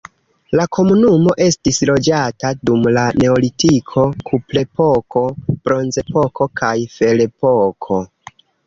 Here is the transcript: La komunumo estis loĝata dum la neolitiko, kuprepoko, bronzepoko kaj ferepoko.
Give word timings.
La 0.59 0.63
komunumo 0.77 1.35
estis 1.47 1.81
loĝata 1.89 2.51
dum 2.69 2.89
la 2.97 3.03
neolitiko, 3.25 4.07
kuprepoko, 4.31 5.27
bronzepoko 5.69 6.53
kaj 6.63 6.77
ferepoko. 6.99 8.07